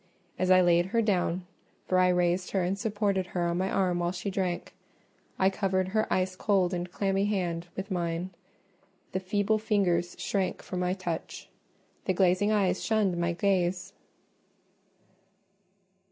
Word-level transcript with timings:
As 0.39 0.49
I 0.49 0.61
laid 0.61 0.87
her 0.87 1.01
down—for 1.03 1.99
I 1.99 2.07
raised 2.09 2.49
her 2.53 2.63
and 2.63 2.75
supported 2.75 3.27
her 3.37 3.45
on 3.45 3.59
my 3.59 3.69
arm 3.69 3.99
while 3.99 4.11
she 4.11 4.31
drank—I 4.31 5.51
covered 5.51 5.89
her 5.89 6.11
ice 6.11 6.35
cold 6.35 6.73
and 6.73 6.91
clammy 6.91 7.25
hand 7.25 7.67
with 7.75 7.91
mine: 7.91 8.31
the 9.11 9.19
feeble 9.19 9.59
fingers 9.59 10.15
shrank 10.17 10.63
from 10.63 10.79
my 10.79 10.93
touch—the 10.95 12.13
glazing 12.15 12.51
eyes 12.51 12.83
shunned 12.83 13.15
my 13.15 13.33
gaze. 13.33 13.93